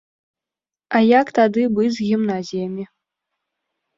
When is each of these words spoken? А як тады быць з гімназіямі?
А 0.99 1.01
як 1.19 1.27
тады 1.39 1.67
быць 1.75 1.91
з 1.97 2.01
гімназіямі? 2.09 2.85